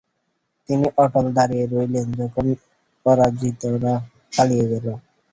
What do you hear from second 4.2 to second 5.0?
পালিয়ে গেল।